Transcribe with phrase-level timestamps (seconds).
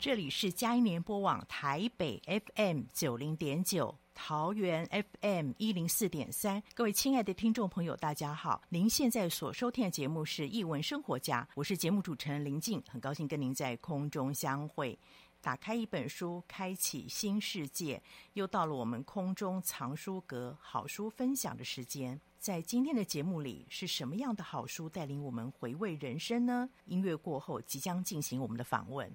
[0.00, 2.18] 这里是佳音联播网台北
[2.54, 4.88] FM 九零点九，桃园
[5.20, 6.62] FM 一零四点三。
[6.72, 8.62] 各位亲爱的听众朋友，大家好！
[8.70, 14.98] 您现在所收听的节目是《译文生活家》，我是节目主持人林静，很高兴跟您在空中相会。
[15.42, 18.02] 打开一本书，开启新世界。
[18.32, 22.18] 又到了我们空中藏书阁好书分享的时间。
[22.40, 26.70] 在今天的节目里，是什么样的好书带领我们回味人生呢？
[26.86, 29.14] 音乐过后，即将进行我们的访问。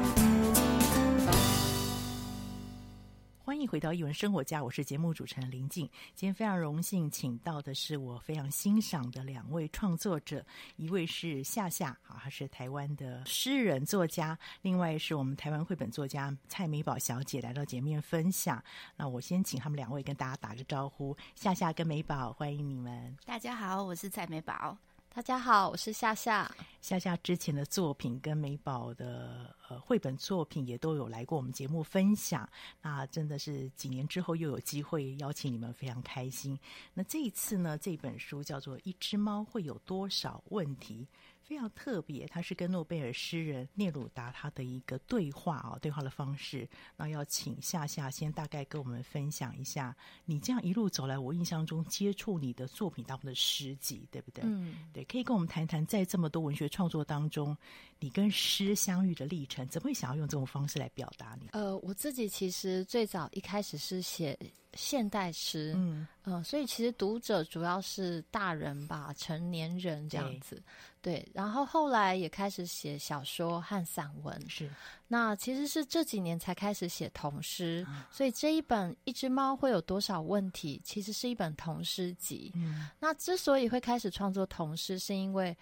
[3.61, 5.85] 迎回到艺文生活家，我是节目主持人林静。
[6.15, 10.43] 今天非常荣幸请到的是我非常欣赏的两位创作者，
[10.77, 18.63] 一位是夏夏，好，她是台湾的诗人作家；另外是我们台湾绘本作家蔡美宝小姐来到节目分享。
[18.95, 23.15] 那我先请他们两位跟大家打个招呼，夏夏跟美宝，欢迎你们。
[23.25, 24.77] 大家好，我是蔡美宝。
[25.13, 26.49] 大家好，我是夏夏。
[26.79, 32.49] 夏夏之前的作品跟美宝的呃绘本作品也都有来过我们节目分享，
[32.81, 36.57] 那真的是几年之后又有机会邀请你们，非常开心。
[36.93, 41.05] 那这一次呢，这本书叫做《一只猫会有多少问题》。
[41.51, 46.65] 非常特别，他是跟诺贝尔诗人聂鲁达他的一个对话啊，对话的方式。
[46.95, 49.93] 那要请夏夏先大概跟我们分享一下，
[50.23, 54.45] 你这样一路走来，我印象中接触你的作品当中的诗集，对不对？
[54.45, 57.57] 嗯，对，可以跟我们谈谈，在这么多文学创作当中，
[58.01, 61.49] 你跟诗相遇的历程，怎么会想要用这种方式来表达你？
[61.51, 64.35] 呃，我自己其实最早一开始是写
[64.73, 70.59] 现代诗，嗯嗯、呃，所以其实读者主要是大人吧，成年人这样子。
[70.99, 74.67] 对，然后后来也开始写小说和散文，是。
[75.07, 82.51] 那其实是这几年才开始写童诗，啊、所以这一本《一只猫会有多少问题》其实是一本童诗集。
[82.55, 85.55] 嗯，那之所以会开始创作童诗，是因为。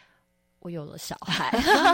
[0.61, 1.49] 我有了小孩，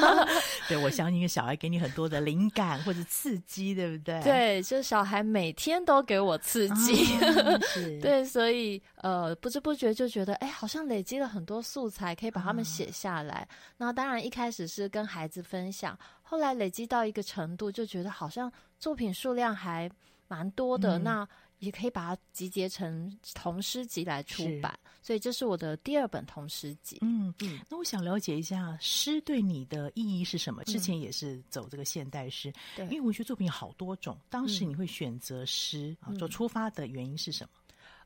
[0.67, 4.19] 对，我相信一个小孩给你很多的灵感或者刺激，对不对？
[4.23, 7.59] 对，就小孩每天都给我刺激， 哦、
[8.01, 13.47] 对，所以呃，不知不觉就觉得，哎，好像累积了很多素材，可以把它们写下来。
[13.49, 19.87] 哦、那当然一开始是跟孩子分享，后来累积到一个程度，就觉得好像作品数量还
[20.27, 20.97] 蛮多的。
[20.97, 21.27] 嗯、那
[21.65, 26.99] 也可以把它集结成童诗集来出版，所以这是我的第二本童诗集。
[27.01, 30.63] 嗯嗯，那我想了解一下诗对你的意义是什么？
[30.65, 37.49] 之前也是走这个现代诗，对、嗯，因为文学作品有好多种，当时你会选择诗啊做出发的原因是什么？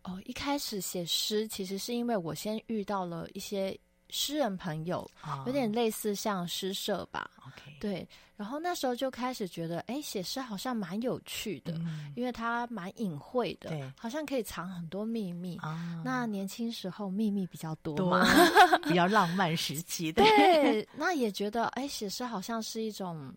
[0.03, 3.77] 哦，一开始写诗其实是因为我先遇到了一些。
[4.09, 5.09] 诗人朋友
[5.45, 7.53] 有点类似像诗社吧，oh.
[7.79, 8.07] 对。
[8.35, 15.57] 然后那时候就开始觉得，哎，写诗好像蛮有趣的，嗯、因为它蛮隐晦的，好像可以藏很多秘密。
[15.57, 18.23] 啊、那年轻时候秘密比较多嘛，
[18.69, 20.23] 多 比较浪漫时期的。
[20.23, 23.33] 对，那也觉得，哎，写诗好像是一种。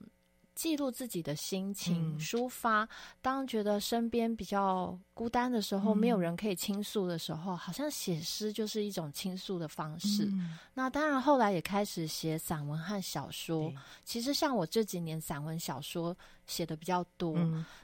[0.55, 2.87] 记录自己的心情，抒发。
[3.23, 10.31] 当觉得身边比较孤单的时候，没有人可以倾诉的时候，好像写诗就是一种倾诉的方式。
[10.73, 13.73] 那当然，后来也开始写散文和小说。
[14.05, 16.17] 其实，像我这几年散文小说
[16.47, 17.37] 写的比较多。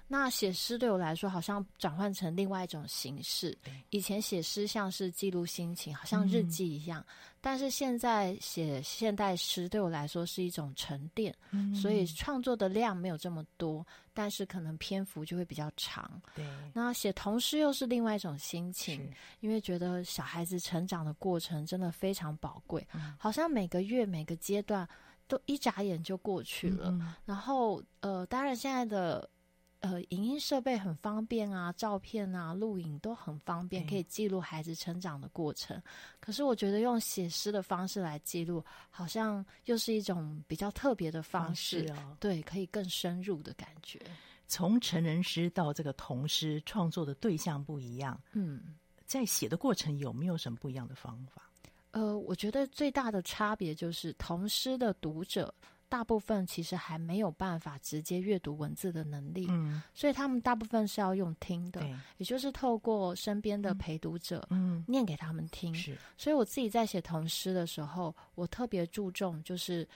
[0.07, 3.57] 那写诗对我来说，好像转换成另外一种形式。
[3.91, 7.05] 以前写诗像是记录心情，好像日记一样。
[7.41, 13.87] 但是现在写现代诗对我来说是一种沉淀，嗯、所以创作的量没有这么多，
[14.19, 16.21] 但是可能篇幅就会比较长。
[16.35, 16.45] 对，
[16.75, 24.89] 那写童诗又是另外一种心情，因为觉得小孩子成长的过程真的非常宝贵，嗯、好像每个月每个阶段
[25.29, 26.89] 都一眨眼就过去了。
[26.89, 29.31] 嗯、然后呃，当然现在的。
[29.81, 35.77] 呃，影音设备很方便啊，照片啊、录影都很方便，可以记录孩子成长的过程。
[35.77, 35.83] 嗯、
[36.19, 42.17] 可是我觉得用写诗的方式来记录，好像又是一种比较特别的方式，方式哦。
[42.19, 44.01] 对，可以更深入的感觉。
[44.49, 48.21] 从成人诗到这个童诗，创作的对象不一样。
[48.33, 48.75] 嗯，
[49.07, 51.43] 在写的过程有没有什么不一样的方法？
[51.93, 55.55] 呃，我觉得最大的差别就是童诗的读者。
[55.89, 65.75] 大部分其实还没有办法直接阅读文字的能力，嗯，所以他们大部分是要用听的，对也就是透过身边的陪读者，嗯，念给他们听。
[65.75, 69.89] 是，所以我自己在写童诗的时候，我特别注重就是。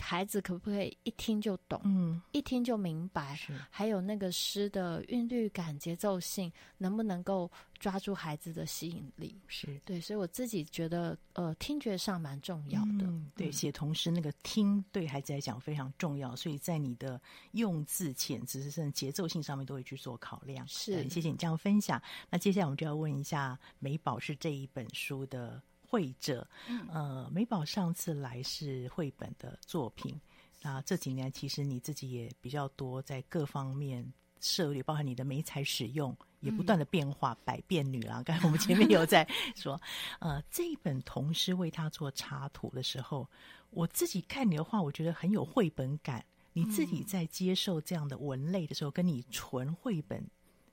[0.00, 1.80] 孩子可不可以一听就懂？
[1.84, 3.34] 嗯，一听就明白。
[3.36, 9.38] 是，还有那个诗的韵律感、节奏性，能不能够抓住孩子的吸引力？
[9.46, 13.04] 是对，所以我自己觉得，呃，听觉上蛮重要的。
[13.06, 17.20] 嗯、对，写童诗那个听对孩子来讲非常重要，所以在你的
[17.52, 20.66] 用字遣词甚至节奏性上面都会去做考量。
[20.66, 22.02] 是，谢谢你这样分享。
[22.28, 25.62] 那接下来我们就要问一下美宝是这一本书的。
[25.88, 26.46] 绘者，
[26.92, 30.20] 呃，美宝上次来是绘本的作品。
[30.62, 34.04] 那这几年其实你自己也比较多在各方面
[34.40, 38.22] 涉猎，包含你的媒材使用也不断的变化，嗯、百变女郎。
[38.24, 39.80] 刚才我们前面有在说，
[40.18, 43.28] 呃，这一本童诗为他做插图的时候，
[43.70, 46.24] 我自己看你的话，我觉得很有绘本感。
[46.52, 50.26] 你自己在接受这样的文类的时候，跟你纯绘本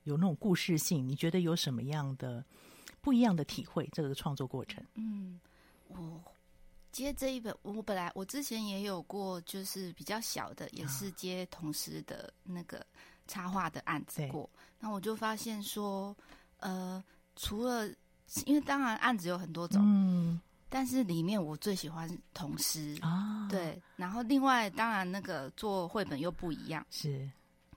[0.05, 2.43] 有那种故事性，你觉得有什么样的？
[3.03, 3.87] 不一样的体会？
[3.91, 5.39] 这个创作过程，嗯，
[5.89, 6.19] 我
[6.91, 12.83] 接这一本，我本来我之前也有过，就是比较小的，也是接童诗的那个
[13.27, 14.49] 插画的案子过。
[14.79, 16.15] 那我就发现说，
[16.57, 17.03] 呃，
[17.35, 17.87] 除了
[18.45, 20.41] 因为当然案子有很多种，嗯。
[20.69, 27.29] 但是里面我最喜欢童诗啊，对，然后另外当然那个做绘本又不一样，是，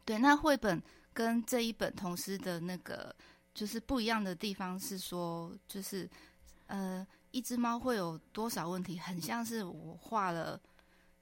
[0.07, 3.15] 对，那绘本跟这一本童诗的那个
[3.57, 6.09] 就是不一样的地方是说，就是
[6.67, 10.61] 呃，一只猫会有多少问题，很像是我画了。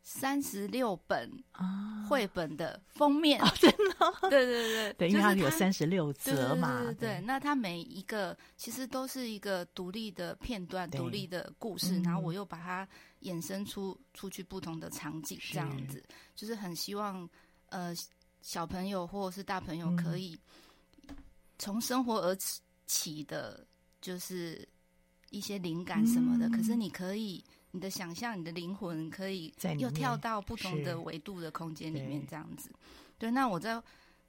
[0.07, 12.87] 三十六本啊，绘本的封面，哦、真的， 对对对，对，因为它有三十六则嘛，对，对，对，对，那它每一个其实都是一个独立的片段，独立的故事，然后我又把它
[13.23, 16.05] 衍生出出去不同的场景，这样子，
[16.37, 17.27] 就是很希望
[17.71, 17.95] 呃
[18.43, 20.39] 小朋友或者是大朋友可以
[21.59, 22.37] 从生活而
[22.87, 23.67] 起的，
[24.01, 24.67] 就是
[25.31, 27.45] 一些灵感什么的，嗯、可是你可以。
[27.77, 32.71] 你的想象，你的灵魂可以又跳到不同的维度的空间里面，这样子。
[33.19, 33.83] 对，那我在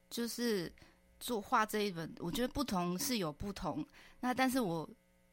[0.10, 0.74] 就是
[1.20, 3.86] 做画这一本，我觉得不同是有不同。
[4.20, 4.90] 那但是我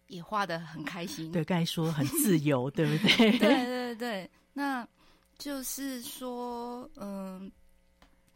[0.09, 1.33] 也画的很开心。
[1.33, 3.31] 对，刚才说很自由，对不对？
[3.41, 4.31] 对对对。
[4.53, 4.87] 那
[5.39, 7.51] 就是说，嗯，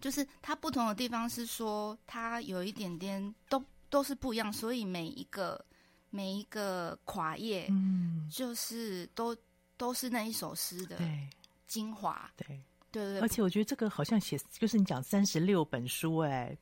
[0.00, 5.65] 就是它不同的地方是说，它有一点点都都是不一样，所以每一个
[6.11, 9.37] 每一个跨页，嗯，就是都。
[9.79, 10.97] 都是那一首诗的
[11.67, 12.47] 精华，对。
[12.91, 16.57] 对对，而且我觉得这个好像写，就是你讲三十六本书，哎，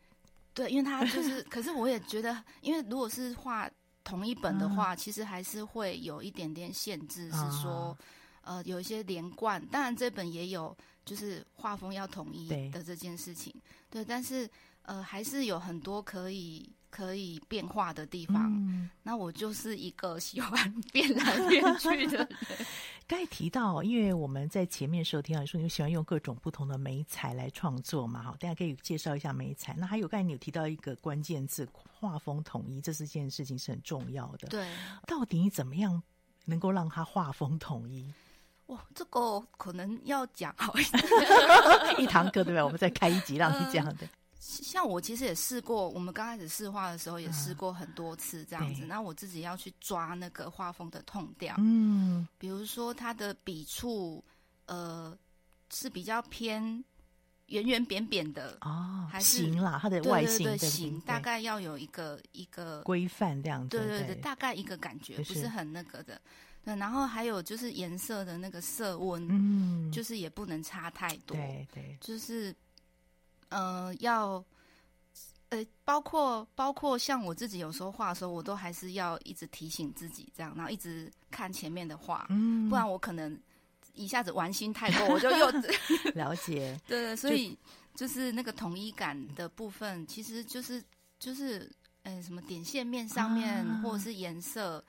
[0.52, 3.70] 对，因为它就是，可是我也觉得，因为如果是画
[4.02, 7.96] 同一本的话，其实还是会有一点点限制，是说，
[8.40, 9.64] 呃，有一些连贯。
[9.66, 13.54] 当然，这本也有，就是画风要统一的这件事情，
[13.90, 14.48] 对，但是
[14.82, 16.70] 呃，还是有很多可以。
[16.94, 22.28] 可以变化的地方，嗯，那我就是一个喜欢变来变去的人。
[23.08, 29.74] 刚才提到，因为我们在前面的时候听到你说你喜欢用各种不同的媒材来创作嘛，哈，大家可以介绍一下媒材。
[29.76, 31.68] 那还有刚才你有提到一个关键字，
[31.98, 34.46] 画风统一，这是件事情是很重要的。
[34.46, 34.64] 对，
[35.04, 36.00] 到底你怎么样
[36.44, 38.08] 能够让它画风统一？
[38.66, 40.82] 哇，这个可能要讲好一
[42.02, 42.62] 一堂课，对不对？
[42.62, 44.08] 我们再开一集让你讲的。
[44.40, 48.84] 像我其实也试过，我们刚开始试画的时候也试过很多次这样子。
[48.86, 54.22] 那、嗯、我自己要去抓那个画风的 tone 调，嗯，比如说它的笔触，
[54.66, 55.16] 呃，
[55.70, 56.84] 是比较偏
[57.46, 66.20] 圆圆扁扁的哦，还是形啦，它的外形的形大概要有一个一个规范这样子，对对对，对，大概一个感觉，不是很那个的。
[66.64, 72.54] 对，然后还有就是颜色的那个色温，嗯，就是也不能差太多，对对，就是。
[73.50, 74.44] 呃，要，
[75.50, 83.38] 呃，包括包括像我自己有时候画的时候，我都还是要一直提醒自己这样，然后一直看前面的画，嗯，不然我可能
[83.92, 85.46] 一下子玩心太过，我就又
[86.16, 87.56] 了解，对，所以
[87.94, 90.82] 就，就是那个统一感的部分，其实就是
[91.20, 91.70] 就是，
[92.02, 94.84] 呃，什么点线面上面，啊，或者是颜色。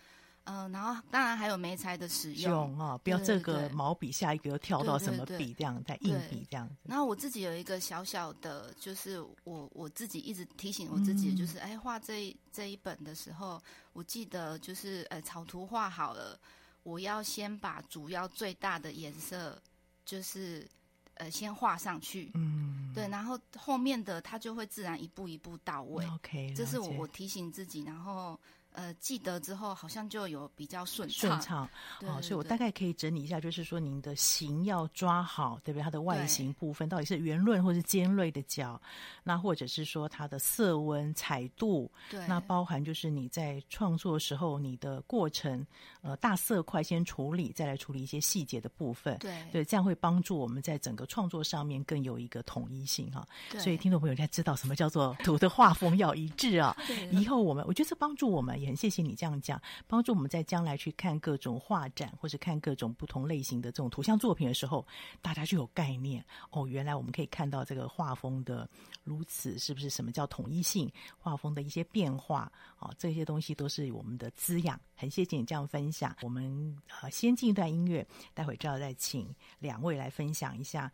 [0.45, 2.77] 嗯、呃，然后当然还有媒材的使用。
[2.79, 6.69] 啊，不要这个毛笔下一个又跳到什么笔这样，再硬笔这样。
[6.83, 13.61] 然后我自己有一个小小的，就是我我自己一直提醒我自己，就是、嗯、哎，画这这一本的时候，
[13.93, 16.39] 我记得就是呃，草图画好了，
[16.83, 19.59] 我要先把主要最大的颜色
[20.05, 20.67] 就是
[21.15, 26.05] 呃先画上去，嗯，对，然后后面的它就会自然一步一步到位。
[26.07, 28.39] OK，这是我我提醒自己，然后。
[28.75, 31.69] 呃，记得之后好像就有比较顺畅，顺畅，
[32.01, 35.83] 哦，所以我大概可以整理一下，就是说您的形要抓好，对不对？
[35.83, 38.79] 它的外形部分到底是圆润或是尖锐的角，
[39.23, 45.65] 那或者是说它的色温、彩度，对，那包含就是你在创作的时候你的过程，
[46.01, 53.25] 呃，大色块先处理，再来处理一些细节的部分，对，对，这样会帮助我们在整个创作上面更有一个统一性哈。
[53.49, 56.75] 对，所以听众朋友应该知道什么叫做图的画风要一致啊。
[56.87, 58.64] 对，以后我们我觉得这帮助我们。
[58.65, 64.85] 很谢谢你这样讲，帮助我们在将来去看各种画展，或者看各种不同类型的这种图像作品的时候，
[65.21, 66.67] 大家就有概念哦。
[66.67, 68.69] 原来我们可以看到这个画风的
[69.03, 70.91] 如此，是不是什么叫统一性？
[71.17, 74.79] 画风的一些变化啊、这些东西都是我们的滋养。
[74.95, 76.15] 很谢谢你这样分享。
[76.21, 80.91] 我们呃先进一段音乐，待会就要再请两位来分享一下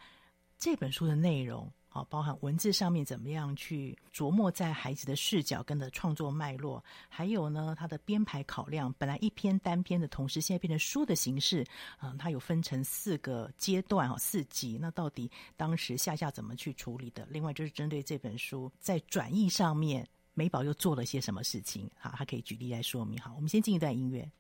[0.57, 1.71] 这本书的内容。
[1.93, 8.93] 好，包含文字上面怎么样去琢磨在孩子的视角跟的创作脉络，还有呢，它的编排考量。
[8.97, 11.65] 本来一篇单篇的同时，现在变成书的形式，
[12.01, 14.77] 嗯，它有分成四个阶段哈，四集。
[14.79, 17.27] 那到底当时夏夏怎么去处理的？
[17.29, 20.07] 另外就是针对这本书在转译上面。
[20.33, 21.91] 美宝又做了些什么事情？
[21.99, 23.19] 好，他可以举例来说明。
[23.19, 24.31] 好，我们先进一段音乐。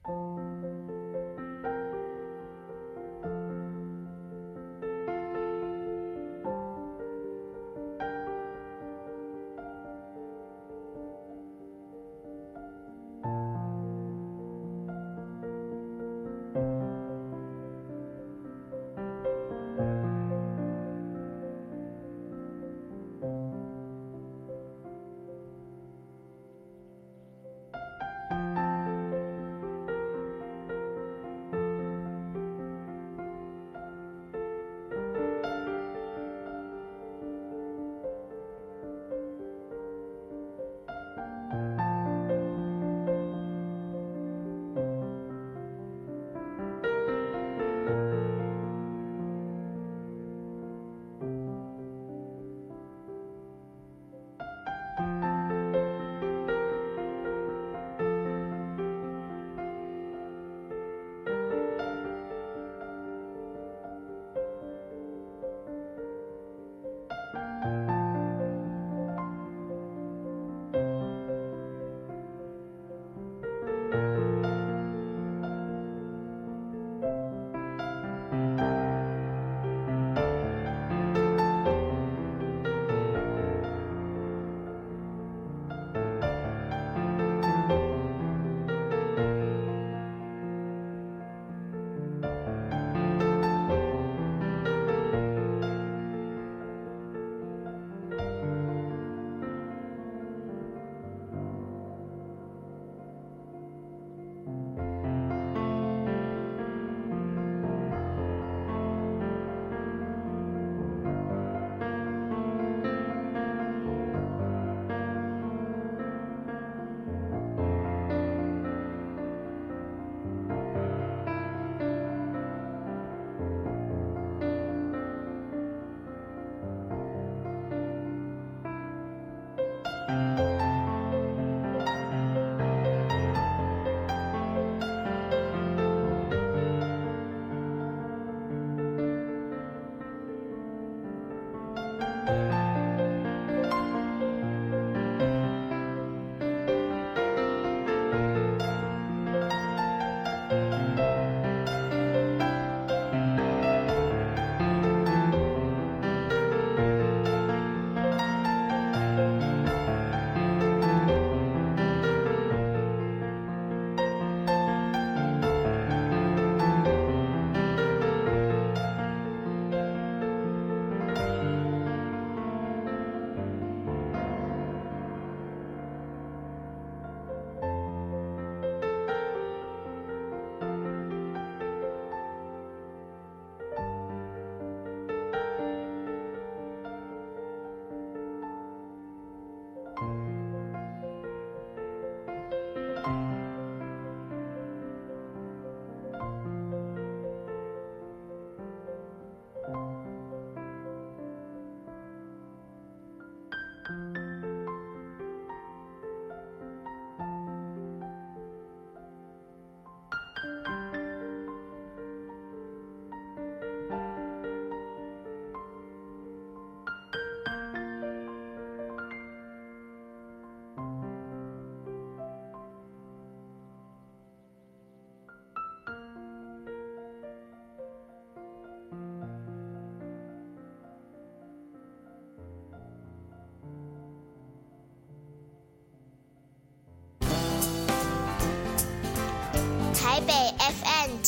[203.83, 204.20] 台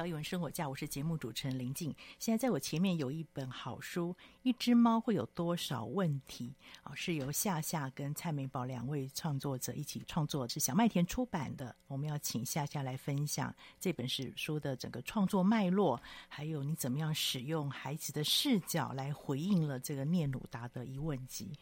[0.00, 1.94] 到艺文生活家，我是节目主持人林静。
[2.18, 6.54] 现在在我前面有一本好书，《一只猫会有多少问题》
[6.88, 11.76] 啊，是由夏夏跟蔡美宝两位创作者一起创作，是小麦田出版的。
[11.86, 21.52] 我们要请夏夏来分享这本史书的整个创作脉络，还有你怎么样使用孩子的视角来回应了这个聂鲁达的疑问集。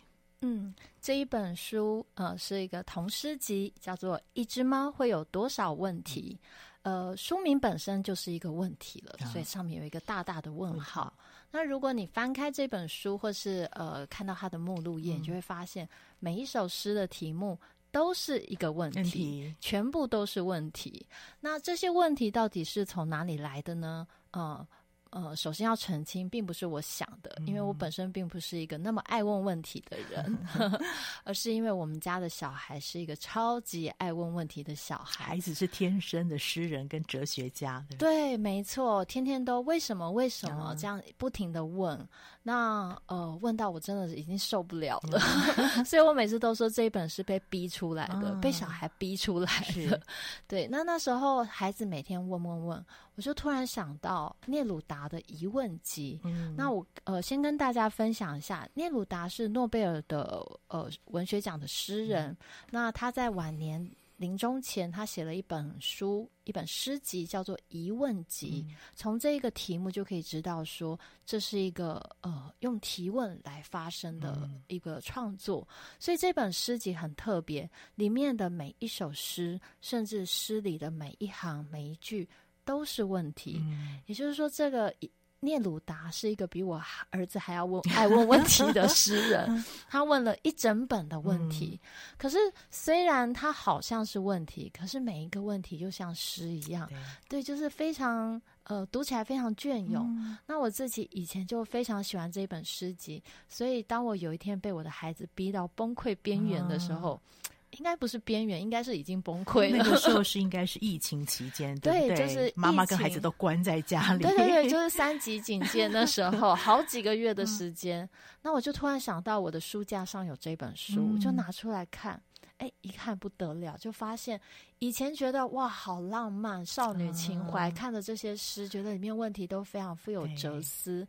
[0.43, 6.39] 嗯，这一本书呃是一个童诗集，叫做《一只猫会有多少问题》。
[6.83, 11.13] 呃，书名本身就是一个问题了，所以上面有一个大大的问号。
[11.17, 15.89] 嗯、那如果你翻开这本书，或是呃看到它的目录页，你就会发现
[16.19, 17.59] 每一首诗的题目
[17.91, 21.07] 都是一个问题，问题全部都是问题。
[21.41, 24.07] 那这些问题到底是从哪里来的呢？
[24.31, 24.67] 呃。
[25.11, 30.81] 呃，首先要澄清，并不是我想的，因为我本身并不是一个那么爱问问题的人， 嗯、
[31.25, 37.85] 而是因为我们家的小孩是一个超级爱问问题的小孩，孩子是天生的诗人跟哲学家。
[37.91, 42.09] 对，对，没错，天天都为什么为什么这样不停的问，嗯、
[42.43, 45.21] 那呃，问到我真的已经受不了了，
[45.57, 50.01] 嗯、 所以我每次都说这一本是被逼出来的，嗯、被小孩逼出来的。
[50.47, 52.85] 对，那那时候孩子每天问问问。
[53.19, 56.21] 我就突然想到聂鲁达的疑问集。
[56.23, 62.31] 嗯、那我呃先跟大家分享一下，聂鲁达是诺贝尔的呃文学奖的诗人。
[62.31, 62.37] 嗯、
[62.71, 63.85] 那他在晚年
[64.19, 68.65] 临终前，他写了一本书，一本诗集，叫做《疑问集》。
[68.71, 75.67] 嗯、从这一个题目就可以知道说，说这是一个呃用提问来发生的一个创作。
[75.69, 82.29] 嗯、所以这本诗集很特别，里面的每一首诗，甚至诗里的每一行每一句。
[82.69, 84.95] 都是问题，嗯、也就是说，这个
[85.41, 86.79] 聂鲁达是一个比我
[87.09, 89.65] 儿子还要问爱问问题的诗人。
[89.89, 92.37] 他问了一整本的问题，嗯、可是
[92.71, 96.87] 虽然他好像是问题，可是每一个问题就像诗一样，
[97.27, 100.05] 对，对，就是非常呃读起来非常隽永。
[100.19, 107.19] 嗯、那我自己以前就非常喜欢这一本诗集，所以当我有一天被我的孩子逼到崩溃边缘的时候。
[107.33, 109.77] 嗯应该不是边缘，应该是已经崩溃了。
[109.79, 114.23] 那个时候 是应该是疫情期间，对，对，就是妈妈跟孩子都关在家里。
[114.23, 118.05] 对对对，就是 三级警戒那时候， 好几个月的时间。
[118.05, 118.09] 嗯、
[118.43, 122.21] 那我就突然想到，我的书架上有这本书，就拿出来看。
[122.59, 124.41] 哎，一看不得了，就发现
[124.81, 131.07] 以前觉得哇，好浪漫，少女情怀，嗯、看着这些诗，觉得里面问题都非常富有哲思。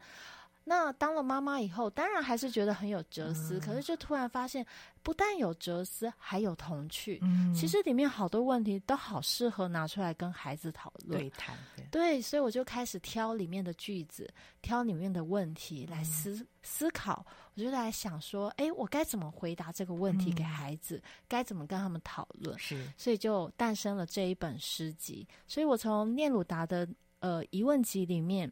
[0.63, 4.63] 那当了妈妈以后，当然还是觉得很有哲思，嗯、可是就突然发现，
[5.03, 7.19] 不但有哲思，还有童趣。
[7.21, 11.57] 嗯，其实里面好多问题都好适合拿出来跟孩子讨论对谈。
[11.75, 14.31] 对，对，所以我就开始挑里面的句子，
[14.61, 17.25] 挑里面的问题来思、嗯、思考。
[17.55, 20.97] 我就来想说，哎，我该怎么回答这个问题给孩子？
[20.97, 22.57] 嗯、该怎么跟他们讨论？
[22.59, 25.27] 是，所以就诞生了这一本诗集。
[25.47, 26.87] 所以我从聂鲁达的
[27.19, 28.49] 呃疑问集里面。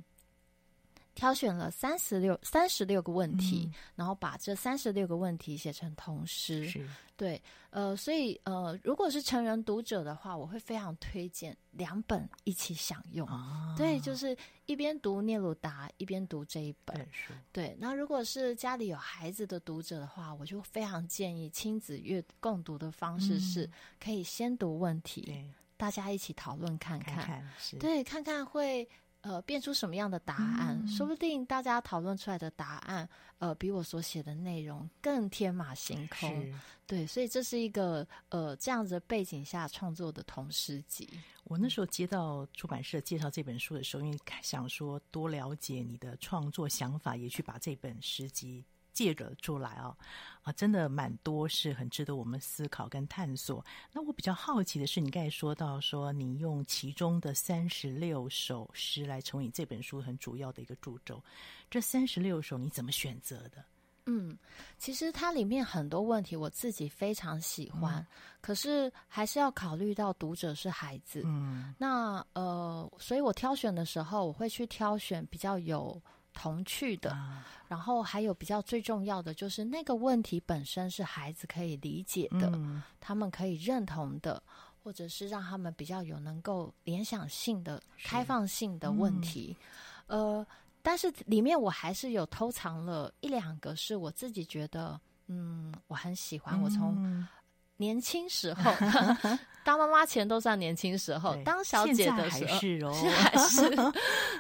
[1.18, 6.70] 挑选了三十六三十六个问题，嗯、然后把这三十六个问题写成童诗。
[6.70, 13.28] 是对，呃，所以呃，如果是成人读者的话，我会非常推荐两本一起享用。
[13.28, 17.34] 哦、对，就是一边读聂鲁达，一边读这一本书。
[17.52, 23.68] 对，那如果是家里有孩子的读者的话，我就非常建议亲子阅共读的方式是，
[24.00, 28.88] 可以先读问题，嗯、大家一起讨论看看，看看对，看看会。
[29.28, 30.80] 呃，变出什么样的答案？
[30.82, 33.08] 嗯、说不定大家讨论出来的答案，
[33.40, 36.54] 呃，比我所写的内容更天马行空。
[36.86, 41.10] 对，所以这是一个呃这样子的背景下创作的童诗集。
[41.44, 48.64] 我那时候接到出版社介绍这本书的时候，因为想说多了解你的创作想法，也去把这本诗集。
[48.98, 49.96] 借着出来啊，
[50.42, 53.64] 啊，真的蛮多是很值得我们思考跟探索。
[53.94, 61.24] 那我比较好奇的是，你刚才说到说你用其中的三十六首诗来成为你这本书很主要的一个主轴，
[61.70, 63.64] 这三十六首你怎么选择的？
[64.08, 64.36] 嗯，
[64.80, 68.08] 其实它里面很多问题我自己非常喜欢，嗯、
[68.42, 71.22] 可是还是要考虑到读者是孩子。
[71.24, 76.02] 嗯，那呃，所以我挑选的时候，我会去挑选比较有。
[76.38, 84.42] 童趣的，啊、然后还有比较最重要的就是那个问题本身是孩子可以理解的，嗯、他们可以认同的，
[84.84, 89.58] 或者是让他们比较有能够联想性的、开放性的问题。
[90.06, 90.48] 嗯、呃，
[90.84, 96.54] 但是里面我还是有偷藏了一两个是我自己觉得，嗯，我很喜欢。
[96.60, 97.28] 嗯、我从
[97.78, 98.72] 年轻时候。
[99.68, 103.70] 当妈妈前都算年轻时候，对当小姐的时候是哦， 还是。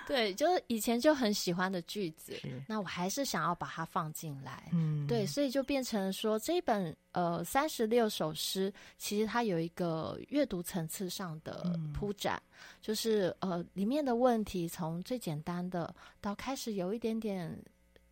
[0.07, 2.33] 对，就是以前就很喜欢的句子，
[2.65, 17.53] 那我还是想要把它放进来，嗯，对，所以就变成说这一本呃三十六首诗，其实它有一个阅读层次上的铺展，嗯、就是呃里面的问题从最简单的到开始有一点点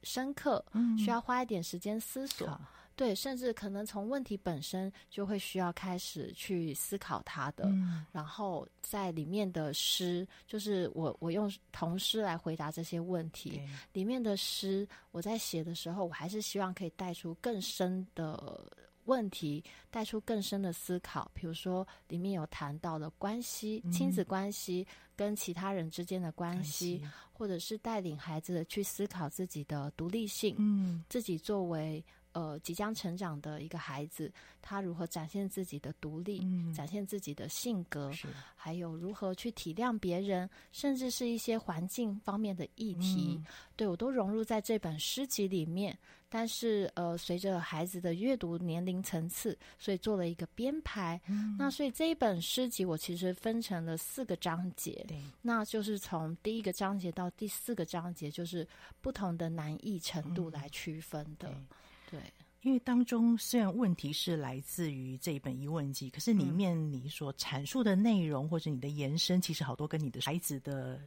[0.04, 2.60] 深刻，嗯、需要花一点时间思索。
[2.96, 18.72] 对，甚至可能从问题本身就会需要开始去思考它的，嗯、然后在里面的诗，就是我我用童诗来回答这些问题，里面的诗，我在写的时候，我还是希望可以带出更深的
[19.04, 21.30] 问题，带出更深的思考。
[21.34, 32.02] 比如说，里面有谈到的关系、嗯、亲子关系跟其他人之间的关系，关系或者是带领孩子去思考自己的独立性，嗯，自己作为。
[32.36, 34.30] 呃，即将成长的一个孩子，
[34.62, 38.12] 他如何展现自己的独立，嗯、展现自己的性格，
[38.58, 43.46] 还有如何去体谅别人，甚至是一些环境方面的议题，嗯、
[43.78, 45.98] 对我都融入在这本诗集里面。
[46.28, 51.22] 但是，呃，随着孩子的阅读年龄层次，所以做了一个编排。
[51.30, 55.06] 嗯、那所以这一本诗集，我其实分成了四个章节，
[55.42, 58.68] 那就是从第一个章节到第四个章节，就是
[59.00, 61.48] 不同的难易程度来区分的。
[61.48, 61.66] 嗯
[62.10, 62.20] 对，
[62.62, 71.00] 因为当中虽然问题是来自于这一本疑问集，可是里面你所阐述的内容或者你的延伸，其实好多跟你的孩子的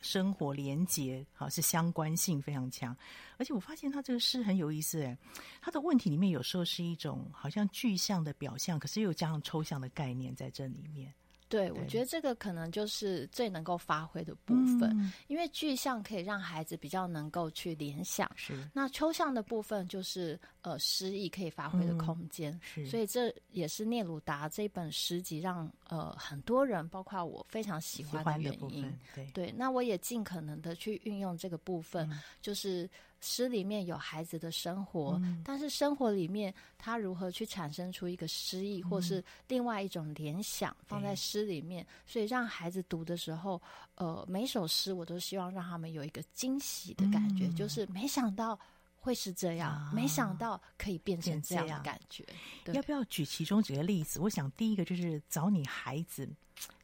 [0.00, 2.96] 生活连结，好是相关性非常强。
[3.36, 5.16] 而且我发现他这个诗很有意思，诶，
[5.60, 11.12] 他的问题里面有时候是一种好像具象的表象，可是又加上抽象的概念在这里面。
[11.48, 28.92] 对，我觉得这个可能就是最能够发挥的部分，嗯、因为具象可以让孩子比较能够去联想，是那抽象的部分就是呃诗意可以发挥的空间，嗯、是所以这也是聂鲁达这本诗集让呃很多人，包括我非常喜欢的原因。
[29.14, 32.88] 对，对，那我也尽可能的去运用这个部分，嗯、就是。
[33.20, 43.60] 诗里面有孩子的生活，嗯、但是生活里面他如何去产生出一个诗意，嗯、或是另外一种联想放在诗里面，所以让孩子读的时候，
[43.94, 48.58] 呃，每首诗我都希望让他们有一个惊喜的感觉，嗯、就是没想到
[48.98, 52.24] 会是这样，啊、没想到可以变成这样的感觉。
[52.64, 54.20] 对要不要举其中几个例子？
[54.20, 56.28] 我想第一个就是找你孩子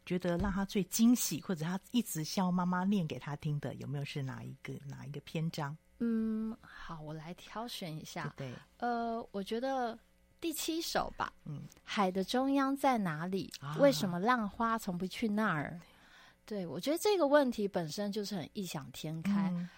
[0.06, 5.76] 觉得让他最惊喜，或者他一直希望妈妈念给他听的，有没有是哪一个哪一个篇章？
[6.04, 8.34] 嗯，好，我来挑选一下。
[8.36, 9.96] 对，呃，我觉得
[10.40, 11.32] 第七首吧。
[11.44, 13.52] 嗯，海的中央在哪里？
[13.60, 15.80] 啊、为什么浪花从不去那儿？
[16.44, 19.48] 对，我觉得这个问题本身就是很异想天开。
[19.52, 19.68] 嗯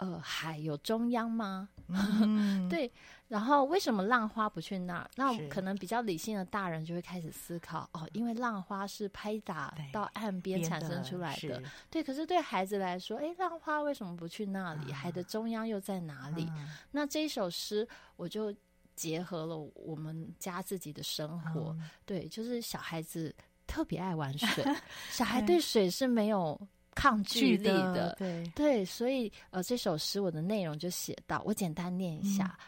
[0.00, 1.68] 呃，海有中央吗？
[1.88, 2.90] 嗯、 对，
[3.28, 5.10] 然后为什么浪花不去那儿？
[5.16, 11.60] 那可能比较理性的大人就会开始思考哦，因为浪花是拍打到岸边产生出来的。
[11.60, 14.90] 的对，可是对孩子来说，哎，浪花为什么不去那里？
[14.90, 16.46] 啊、海的中央又在哪里？
[16.48, 17.86] 啊、那这一首诗，
[18.16, 18.54] 我就
[18.96, 21.76] 结合了我们家自己的生活。
[21.78, 23.34] 嗯、对，就是小孩子
[23.66, 24.64] 特别爱玩水，
[25.12, 26.58] 小孩对水是没有。
[27.00, 32.66] 抗拒力的，的对对，所以呃，这首诗我的内容就写到，我简单念一下：嗯、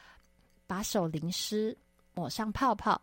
[0.66, 1.76] 把手淋湿，
[2.14, 2.98] 抹上泡泡，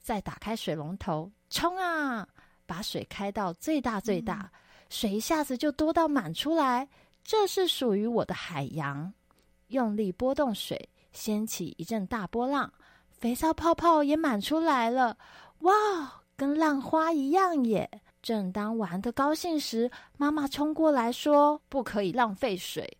[0.00, 2.26] 再打开水龙头，冲啊！
[2.64, 4.58] 把水开到最大最大，嗯、
[4.88, 6.88] 水一下子就多到满出来，
[7.22, 9.12] 这是属于我的海洋。
[9.66, 12.72] 用力拨动水，掀起一阵大波浪，
[13.10, 15.18] 肥皂泡泡也满出来了，
[15.58, 15.72] 哇，
[16.34, 17.90] 跟浪花一样耶！
[18.22, 22.98] 正当玩得高兴时，妈妈冲过来说：“不可以浪费水。”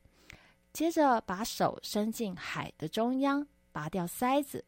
[0.72, 4.64] 接着把手伸进海的中央，拔掉塞子，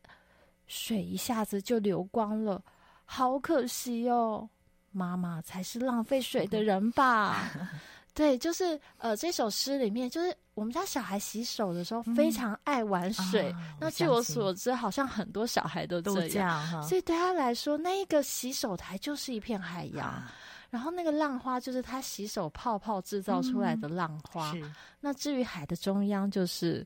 [0.67, 2.62] 水一下子就流光了，
[3.05, 4.49] 好可惜哦！
[4.93, 7.51] 妈妈才是浪费水的人吧？
[8.14, 13.53] 对，就是呃，这首诗里面，就是我们家小孩洗手的时候非常爱玩水。
[13.53, 20.07] 嗯啊、那据我所知，好像很多小孩都这样，都这样，所以对他来说，那一个洗手台就是一片海洋。
[20.09, 20.33] 啊
[20.70, 24.50] 然后那个浪花就是他洗手泡泡制造出来的浪花。
[24.57, 26.85] 嗯、那至于海的中央，就是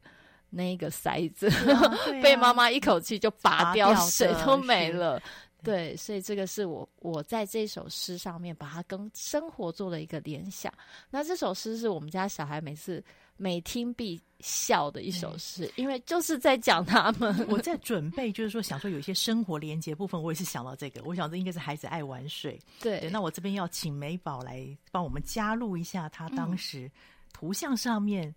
[0.51, 5.19] 那个塞子，啊啊、 被妈妈一口气就拔掉，水都没了。
[5.63, 10.73] 对，所以这个是我我在这首诗上面把它跟生活做了一个联想。
[11.11, 13.03] 那这首诗是我们家小孩每次
[13.37, 17.47] 每听必笑的一首诗，因为就是在讲他们。
[17.49, 21.03] 我在准备，就是说想说有一些生活连接部分，我也是想到这个。
[21.05, 22.59] 我想这应该是孩子爱玩水。
[22.81, 26.91] 对，对，那我这边要请美宝来帮我们加入一下他当时
[27.33, 28.33] 图像上面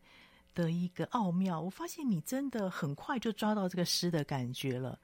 [0.56, 1.60] 的一个奥妙。
[1.62, 4.98] 嗯、我发现你真的很快就抓到这个诗的感觉了。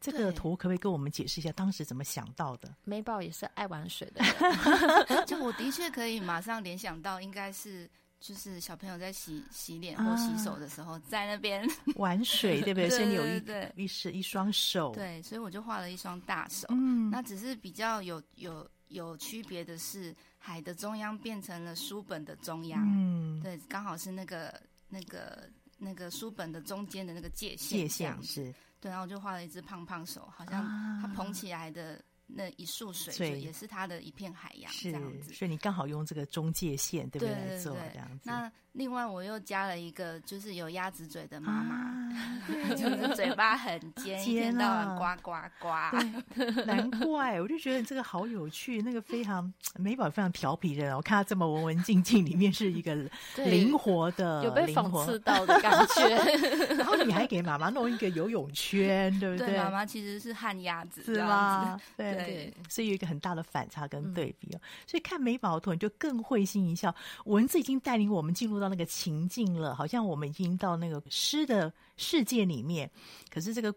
[0.00, 2.72] 这个图可不可以跟我们解释一下当时怎么想到的？
[2.84, 12.88] 美宝也是爱玩水的人， 就我的确可以马上联想到，应该是就是小朋友在洗洗脸或洗手的时候，在那边 玩水，对不对？
[12.90, 13.42] 所以你有一
[13.74, 16.66] 一是一双手，对，所以我就画了一双大手。
[16.70, 28.54] 嗯，那只是比较有有有区别的是，海的中央变成了书本的中央，嗯，对，刚好是那个那个那个书本的中间的那个界限，界限是。
[28.80, 30.64] 对，然后我就画了一只胖胖手，好像
[31.00, 35.32] 它捧起来的那一束水，水也是它的一片海洋这样子。
[35.32, 37.34] 所以你刚好用这个中介线，对不对？
[37.34, 38.22] 对对对，做这样子。
[38.24, 41.74] 那另外我又加了一个，就是有鸭子嘴的妈妈。
[41.74, 41.94] 啊
[42.74, 46.64] 就是嘴巴很尖，尖啊、一天到晚呱呱呱。
[46.64, 48.80] 难怪，我就觉得这个好有趣。
[48.80, 52.94] 那个非常美宝，非常调皮的人，我看他这么文文静静，里面是一个
[53.36, 56.08] 灵活的，有被讽刺到的感觉。
[56.76, 59.48] 然后你还给妈妈弄一个游泳圈，对不对？
[59.48, 61.78] 对，妈妈其实是旱鸭子，是吗？
[61.96, 64.56] 对对，所以有一个很大的反差跟对比哦。
[64.56, 66.94] 嗯、所以看美宝的图，你就更会心一笑。
[67.26, 72.90] 文字已经带领我们进入到那个情境了，好像我们已经到那个诗的世界里面，
[73.30, 73.74] 可是这个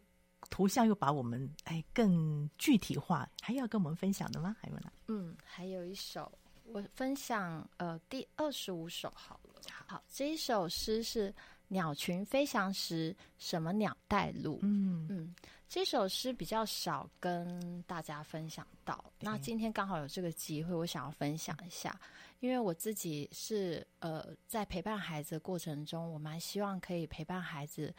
[0.49, 4.55] 图像又把我们哎更具体化，还要跟我们分享的吗？
[4.59, 4.91] 还有呢？
[5.07, 6.31] 嗯，还有一首，
[6.65, 9.61] 我分享呃第二十五首好了。
[9.87, 11.29] 好，这一首诗是
[11.67, 14.55] 《鸟群飞翔时，什么鸟带路》。
[14.63, 15.35] 嗯嗯，
[15.71, 21.97] 这首诗比较少跟大家分享到，那今天刚好有这个机会，我想要分享一下。
[22.41, 27.95] 因为我自己是呃，在陪伴孩子的过程中，我蛮希望可以陪伴孩子，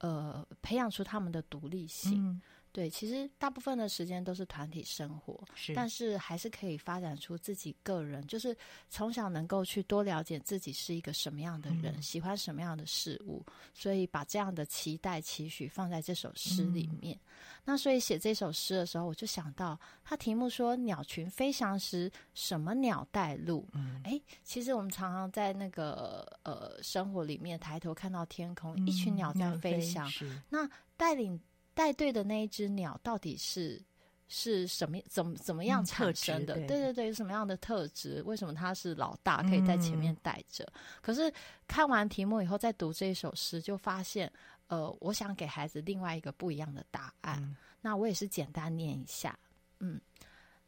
[0.00, 2.28] 呃，培养出他们的独立性。
[2.28, 2.42] 嗯
[2.74, 8.54] 对，其实大部分的时间都是团体生活，是，但是还是可以发展出自己个人，就是
[8.90, 17.16] 从小能够去多了解自己是一个什么样的人，嗯、喜欢什么样的事物，所以把这样的期待期许放在这首诗里面。
[17.16, 17.30] 嗯、
[17.64, 23.68] 那所以写这首诗的时候，我就想到，它题目说“鸟群飞翔时，什么鸟带路”。
[23.74, 31.40] 嗯，哎，其实我们常常在那个呃生活里面抬头看到天空，嗯、一群鸟在飞翔，飞那带领。
[31.74, 33.82] 带队的那一只鸟到底是
[34.26, 34.98] 是什么？
[35.08, 36.54] 怎么怎么样产生的？
[36.54, 38.22] 嗯、对，对对对，有什么样的特质？
[38.22, 40.64] 为什么它是老大，可以在前面带着？
[40.64, 41.32] 嗯、可是
[41.68, 44.32] 看完题目以后，再读这一首诗，就发现，
[44.68, 47.38] 呃，我想给孩子另外一个不一样的答案。
[47.42, 49.38] 嗯、那我也是简单念一下。
[49.80, 50.00] 嗯，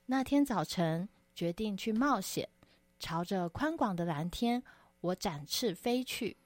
[0.05, 2.47] 那天早晨决定去冒险，
[2.99, 4.63] 朝着宽广的蓝天，
[5.01, 6.37] 我展翅飞去。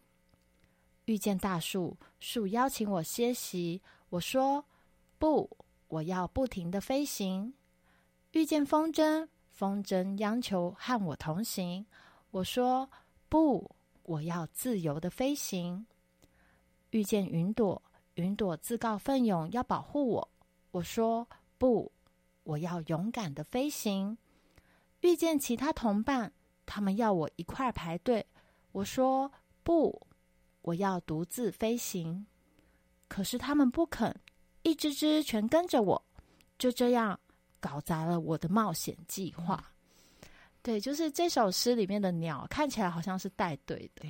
[1.06, 3.82] 遇见大树，树邀请我歇息。
[4.10, 4.64] 我说
[5.18, 5.48] 不，
[5.86, 7.54] 我要不停地飞行。
[8.32, 11.86] 遇见风筝，风筝央求和我同行。
[12.32, 12.90] 我说
[13.28, 13.70] 不，
[14.02, 15.86] 我要自由地飞行。
[16.90, 17.80] 遇见云朵，
[18.14, 20.28] 云朵自告奋勇要保护我。
[20.72, 21.92] 我说不，
[22.42, 24.18] 我要勇敢地飞行。
[25.02, 26.32] 遇见其他同伴，
[26.66, 28.26] 他们要我一块排队。
[28.72, 29.30] 我说
[29.62, 30.04] 不，
[30.62, 32.26] 我要独自飞行。
[33.10, 34.14] 可是他们不肯，
[34.62, 36.00] 一只只全跟着我，
[36.58, 37.18] 就这样
[37.58, 39.64] 搞砸了我的冒险计划。
[40.22, 40.28] 嗯、
[40.62, 44.08] 对，就是这首诗里面的鸟，看起来好像是带队的。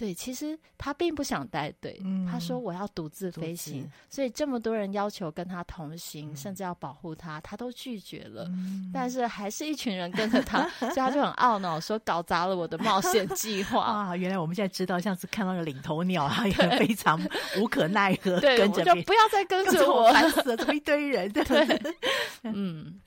[0.00, 0.14] 对。
[0.14, 2.00] 其实他并不想带队。
[2.04, 8.44] 嗯、他说：“我要独自飞行。”所以这么多人要求跟他同行，嗯、甚至要保护他，他都拒绝了。
[8.48, 13.84] 嗯、但是还是一群人跟着他， 所以他就很懊恼，说：“搞砸了我的冒险计划。
[13.84, 17.20] ”啊，原来我们现在知道，像是看到那个领头鸟，他也非常
[17.60, 21.80] 无可奈何，对跟着就不要再跟着我，烦死了，这么一堆人，对，对
[22.44, 23.00] 嗯。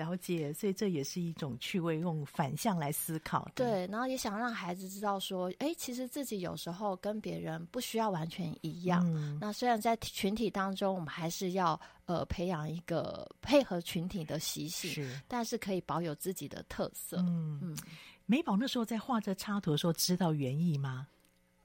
[0.00, 3.46] 了解，所以这也是一种趣味，用反向来思考。
[3.54, 9.04] 对，然后也想让孩子知道说，哎，其实自己有时候跟别人不需要完全一样。
[9.06, 17.18] 嗯、那虽然在群体当中，我们还是要呃培养一个配合群体的习性，是，但是可以保有自己的特色。
[17.18, 17.76] 嗯嗯。
[18.24, 21.06] 美宝那时候在画这插图的时候，知道原意吗？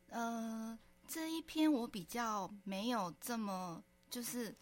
[0.10, 4.54] 呃，这一篇我比较没有这么就是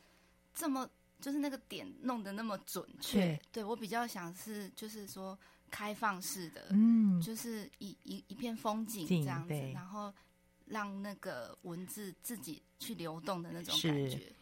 [0.53, 0.87] 这么。
[1.23, 5.39] 就是那个点弄得那么准确，对，我比较想是就是说
[5.71, 10.13] 开放式的，嗯，就是一一一片风景这样子，然后
[10.65, 14.33] 让那个文字自己去流动的那种感觉。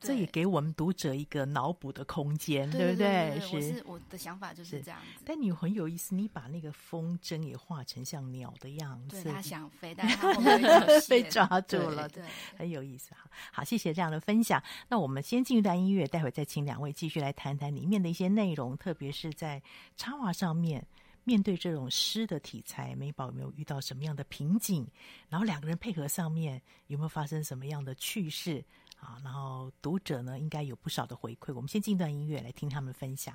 [0.00, 3.40] 这也给我们读者一个脑补的空间，对，对不对？
[3.40, 5.22] 是，我是我的想法就是这样子。
[5.24, 9.22] 但你很有意思，你把那个风筝也画成像鸟的样子。
[9.24, 10.32] 对，他想飞，但是他
[11.10, 13.12] 被抓住了，对，对很有意思。
[13.14, 14.62] 哈，好，谢谢这样的分享。
[14.88, 19.60] 那我们先进一段音乐，待会再请两位继续来谈谈里面的一些内容，特别是在
[19.96, 20.86] 插画上面，
[21.24, 24.86] 面对这种诗的题材，美宝有没有遇到什么样的瓶颈？
[25.28, 28.64] 然后两个人配合上面有没有发生什么样的趣事？
[29.00, 31.54] 啊，然后读者呢，应该有不少的回馈。
[31.54, 33.34] 我们先进段音乐来听他们分享。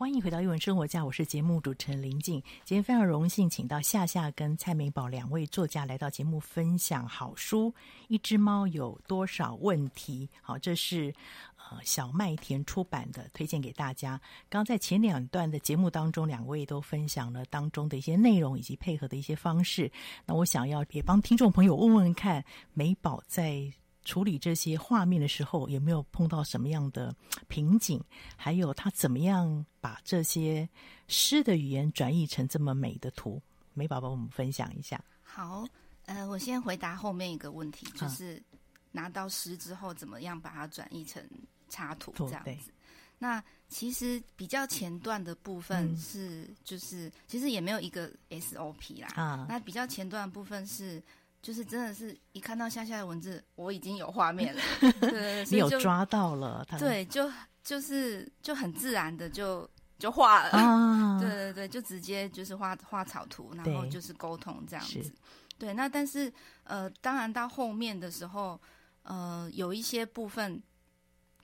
[0.00, 2.42] 欢迎回到《一文生活家》，我是节目主持人林静。
[2.64, 7.70] 今天非常荣幸，请到夏夏跟蔡美宝两位作家来到节目分享好书
[8.08, 10.26] 《一只猫有多少问题》。
[10.40, 11.14] 好，这是
[11.58, 14.18] 呃小麦田出版的，推荐给大家。
[14.48, 19.92] 刚在前两段的节目当中，两位都分享了当中的一些内容以及配合的一些方式。
[20.24, 22.42] 那我想要也帮听众朋友问问看，
[22.72, 23.70] 美宝在。
[24.04, 27.14] 处理这些画面的时候，有没有碰到什么样的
[27.48, 28.02] 瓶颈？
[28.36, 30.68] 还有他怎么样把这些
[31.06, 33.40] 诗的语言转译成这么美的图？
[33.74, 35.02] 美宝宝，我们分享一下。
[35.22, 35.66] 好，
[36.06, 38.42] 呃，我先回答后面一个问题，就是
[38.90, 41.22] 拿到诗之后，怎么样把它转译成
[41.68, 42.72] 插图这样子？
[43.18, 49.08] 那其实比较前段的部分是，嗯、就是其实也没有一个 SOP 啦。
[49.14, 51.02] 啊，那比较前段的部分是。
[51.42, 54.60] 就是真的是一看到夏夏的文字，我已经有画面了。
[54.80, 56.78] 对，对，对，你有抓到了他。
[56.78, 57.32] 对，就
[57.64, 59.68] 就是就很自然的就
[59.98, 60.50] 就画了。
[60.50, 65.12] 啊， 对对对，就直接就是画画草图，然后就是沟通这样子。
[65.58, 66.30] 对，那但是
[66.64, 68.60] 呃，当然到后面的时候，
[69.02, 70.62] 呃，有一些部分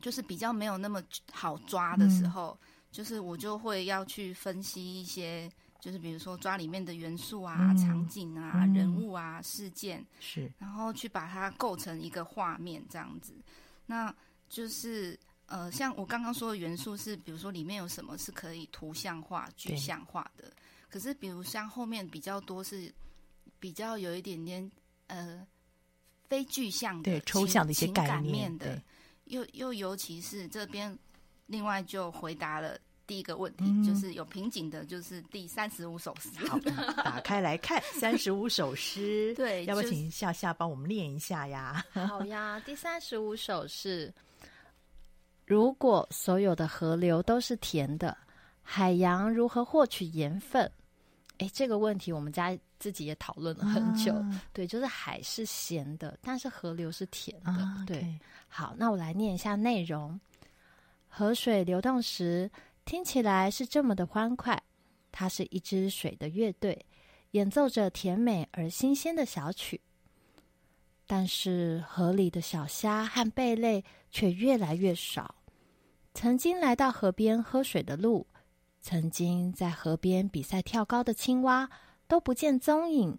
[0.01, 5.51] 就是比较没有那么好抓的时候，嗯、就是我就会要去分析一些。
[5.87, 13.33] 就是比如说抓里面的元素啊、嗯、场景啊、嗯、人物啊、事件，是，然后去把它构成一个画面这样子。
[13.87, 14.13] 那
[14.49, 15.17] 就是
[15.47, 20.53] 呃，像我刚刚说的元素是，比如说里面有什么是可以图像化、具象化的。
[20.89, 22.93] 可是比如像后面比较多是
[23.61, 24.69] 比较有一点点
[25.07, 25.47] 呃
[26.29, 28.83] 非具象的、对抽象的一些概念的，
[29.27, 30.99] 又又尤其是这边
[31.47, 32.77] 另外就回答了。
[33.07, 36.29] 第一个问题、嗯、就是有瓶颈的，就是第三十五首诗。
[36.49, 36.59] 好，
[37.05, 39.33] 打开来看 三十五首诗。
[39.37, 41.85] 对，要不要请夏夏帮我们念一下呀？
[41.93, 44.13] 好呀，第三十五首是：
[45.45, 48.17] 如果所有的河流都是甜的，
[48.61, 50.69] 海洋如何获取盐分？
[51.39, 54.13] 哎，这个问题我们家自己也讨论了很久。
[54.15, 57.53] 啊、对，就是海是咸的，但是河流是甜的。
[57.53, 60.19] 啊、对.好，那我来念一下内容：
[61.09, 62.51] 河水流动时。
[62.87, 64.63] 听起来是这么的欢快，
[65.11, 66.87] 它是一支水的乐队，
[67.33, 69.81] 演奏着甜美而新鲜的小曲。
[71.05, 75.35] 但是河里的小虾和贝类却越来越少。
[76.15, 78.25] 曾经来到河边喝水的鹿，
[78.81, 81.69] 曾经在河边比赛跳高的青蛙
[82.07, 83.19] 都不见踪影，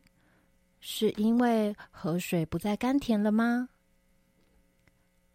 [0.80, 3.68] 是因为河水不再甘甜了吗？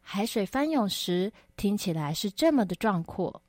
[0.00, 3.42] 海水翻涌时，听起来是这么的壮阔。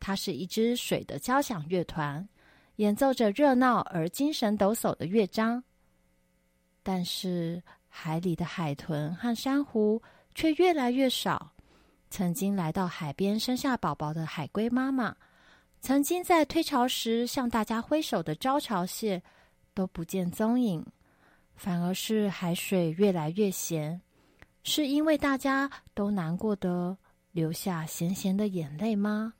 [0.00, 2.28] 它是一支水的交响乐团，
[2.76, 5.62] 演奏着热闹而精神抖擞的乐章。
[6.82, 10.00] 但是海里的海豚和珊瑚
[10.34, 11.52] 却越来越少。
[12.10, 15.14] 曾经来到海边生下宝宝的海龟妈妈，
[15.80, 19.22] 曾经在退潮时向大家挥手的招潮蟹
[19.74, 20.84] 都不见踪影。
[21.54, 24.00] 反而是海水越来越咸，
[24.62, 26.96] 是因为大家都难过的
[27.32, 29.34] 流下咸咸的眼泪吗？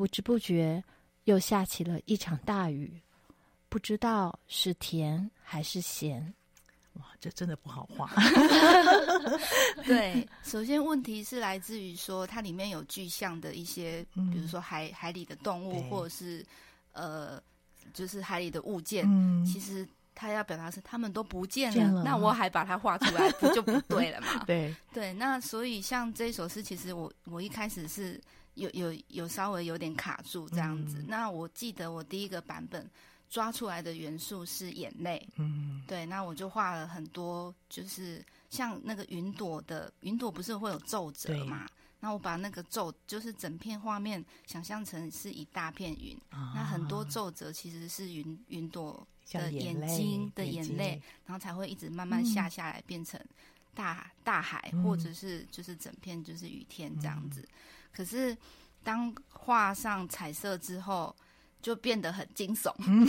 [0.00, 0.82] 不知不觉，
[1.24, 2.90] 又下起了一场大雨，
[3.68, 6.32] 不知道是甜还是咸。
[6.94, 8.10] 哇，这真的不好画。
[9.84, 16.42] 对，首先问题是来自于说它里面有具象的一些，嗯、比如说海海里的动物，或者是
[16.92, 17.38] 呃，
[17.92, 19.04] 就是海里的物件。
[19.06, 24.44] 嗯、其实他要表达是他们都不见了，了那我还把它画出来，不就不对了嘛？
[24.48, 28.18] 对对，那所以像这一首诗，其实我我一开始是。
[28.54, 32.88] 有有有稍微有点卡住这样子，嗯，那我记得我第一个版本
[33.28, 41.68] 抓出来的元素是眼泪，嗯，对，那我就画了很多，就是像那个云朵的云朵不是会有皱褶嘛？
[42.00, 53.20] 那我把那个皱，就是整片画面想象成是一大片云，啊，那很多皱褶其实是云云朵的眼睛的眼泪，然后才会一直慢慢下下来变成
[53.74, 57.42] 大大海，嗯，或者是就是整片就是雨天这样子。
[57.42, 57.48] 嗯
[57.92, 58.36] 可是，
[58.82, 61.14] 当画上彩色之后，
[61.60, 63.06] 就变得很惊悚，嗯、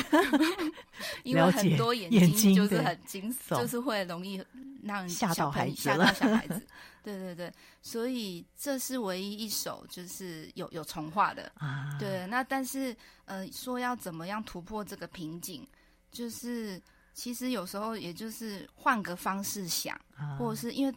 [1.24, 4.44] 因为很多眼睛就是很惊悚，就是会容易
[4.84, 6.62] 让人吓到孩子，吓到小孩子。
[7.04, 7.52] 对对对，
[7.82, 11.52] 所以这是唯一一首就是有有重画的。
[11.56, 11.98] 啊。
[12.00, 15.68] 对，那但是呃，说要怎么样突破这个瓶颈，
[16.12, 16.80] 就是
[17.16, 20.94] 其实有时候也就是换个方式想，啊、或者是因为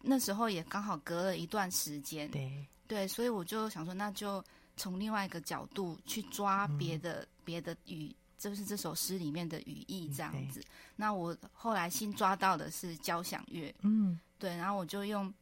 [0.00, 4.40] 那时候也刚好隔了一段时间，对对，所以我就想说，那就
[4.76, 10.60] 从另外一个角度去抓别的、嗯、别的语，就是这首诗里面的语义这样子。
[10.60, 10.64] 嗯、
[10.94, 15.34] 那我后来新抓到的是交响乐，嗯，对，然后我就用。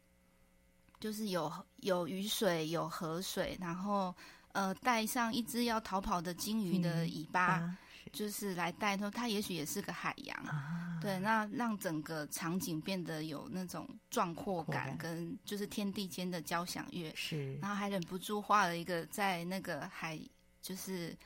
[0.98, 4.14] 就是有有雨水，有河水，然后
[4.52, 7.76] 呃带上一只要逃跑的鲸鱼的尾巴，嗯、
[8.12, 9.10] 就是来带它。
[9.10, 17.12] 它也许也是个海洋，啊、对，那让整个场景变得有那种壮阔感，跟就是天地间的交响乐。
[17.16, 20.20] 是，然后还忍不住画了一个在那个海，
[20.60, 21.16] 就是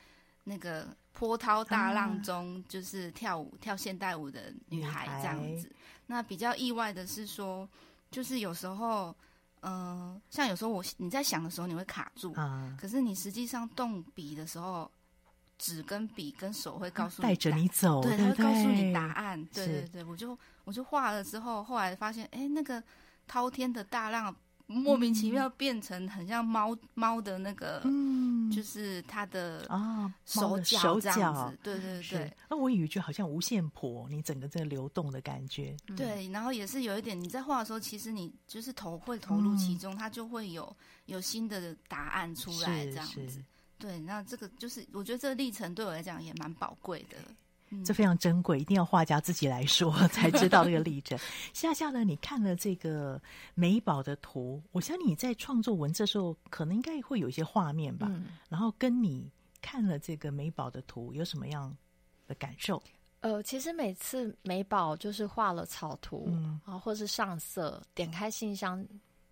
[0.43, 5.69] 那个波涛大浪中，就是跳舞、啊、跳现代舞的女孩这样子。
[6.05, 7.69] 那比较意外的是说，
[8.09, 9.15] 就是有时候。
[9.61, 12.77] 嗯、呃，像有时候我你在想的时候，你会卡住啊。
[12.79, 14.89] 可是你实际上动笔的时候，
[15.57, 19.43] 纸跟笔跟手会告诉你带着你走，对，对，它会告诉你答案。
[19.53, 22.83] 对对对，我就我就画了之后，后来发现，哎，那个
[23.27, 24.35] 滔天的大浪。
[24.69, 32.33] 莫名其妙变成很像猫猫的那个，嗯，就是它的啊手脚这样子，对对对。
[32.49, 35.73] 那我以为就好像无限婆，你整个这个流动的感觉。
[35.95, 43.41] 对，然后也是有一点，你在画的时候，其实你就是投会投入其中，它就会有有新的答案出来这样子。
[43.77, 47.17] 对，那这个就是我觉得这个历程对我来讲也蛮宝贵的。
[47.83, 51.19] 这非常珍贵，一定要画家自己来说 才知道这个历程。
[51.53, 53.21] 夏夏呢，你看了这个
[53.55, 58.07] 美宝的图，我想你在创作文字的时候，可能应该会有一些画面吧。
[58.09, 59.29] 嗯、然后跟你
[59.61, 61.75] 看了这个美宝的图，有什么样
[62.25, 62.81] 的感受？
[63.19, 68.81] 呃，其实每次美宝就是画了草图，嗯、啊，或是上色，点开信箱。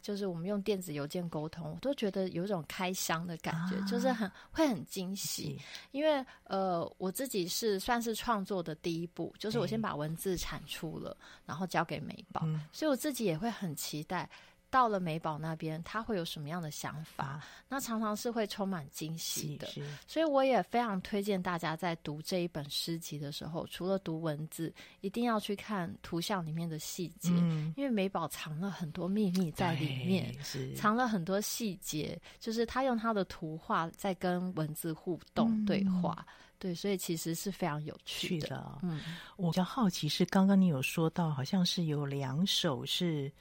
[0.05, 5.59] 就是我们用电子邮件沟通，我都觉得有一种开箱的感觉，啊、就是很会很惊喜。
[5.89, 14.29] 因为呃，我自己是算是创作的第一步，就是我先把文字产出了，然后交给美宝，嗯、所以我自己也会很期待。
[14.69, 17.41] 到了美宝那边，他会有什么样的想法？
[17.69, 19.67] 那常常是会充满惊喜的。
[20.05, 30.35] 所以我也非常推荐大家在读这一本诗集的时候，除了读文字，一定要去看图像里面的细节，嗯、因为美宝藏了很多秘密在里面，
[30.75, 36.25] 藏了很多细节，就是他用他的图画在跟文字互动对话。
[36.27, 38.49] 嗯、对，所以其实是非常有趣的。
[38.49, 38.99] 的嗯，
[39.37, 43.31] 我比较好奇是，刚刚你有说到，好像是有两首是。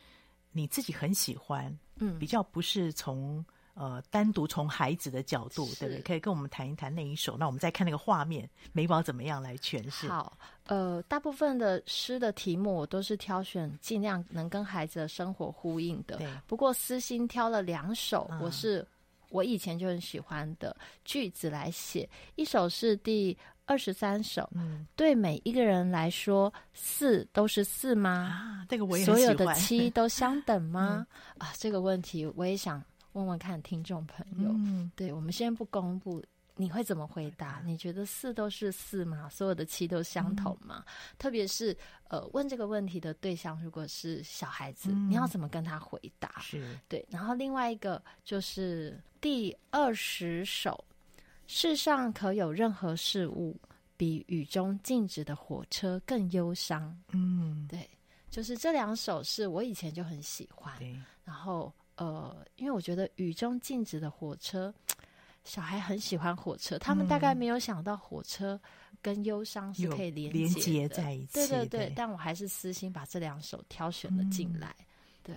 [0.57, 3.45] 你自己很喜欢，嗯，比较不是从
[3.75, 6.01] 呃单独从孩子的角度，对不对？
[6.03, 7.37] 可以跟我们谈一谈那一首。
[7.37, 10.09] 那我们再看那个画面，美宝怎么样来诠释？
[10.09, 16.17] 好，呃，大部分的诗的题目我都是挑选尽量能跟孩子的生活呼应的。
[16.19, 18.87] 对，不过私心挑了两首，我是
[19.31, 20.75] 我以前就很喜欢的
[21.05, 23.37] 句子来写，嗯、一首是第。
[23.67, 28.11] 二十三首，嗯，对每一个人来说，四都是四吗？
[28.11, 31.07] 啊，这个我也所有的七都相等吗？
[31.41, 34.51] 嗯、啊，这个问题我也想问问看听众朋友。
[34.51, 36.23] 嗯，对，我们先不公布，
[36.57, 37.63] 你会怎么回答？
[37.65, 39.29] 你觉得四都是四吗？
[39.31, 40.85] 所有的七都相同吗？
[40.87, 41.75] 嗯、特别是
[42.09, 46.39] 呃，问这个问题的对象如果是小孩子，嗯、你要怎么跟他回答？
[46.41, 47.03] 是对。
[47.09, 50.85] 然后另外一个就是第二十首。
[51.47, 53.55] 世上可有任何事物
[53.97, 56.97] 比雨中静止的火车更忧伤？
[57.13, 57.89] 嗯，对，
[58.31, 60.75] 就是这两首是我以前就很喜欢。
[61.25, 64.73] 然后呃，因为我觉得雨中静止的火车，
[65.45, 68.61] 小孩很喜欢火车，他们大概没有想到火车
[69.03, 71.35] 跟忧伤是可以连接，连接在一起。
[71.35, 74.75] 对对对，对但我还是私心把这两首挑选了进来。
[74.79, 74.85] 嗯、
[75.23, 75.37] 对，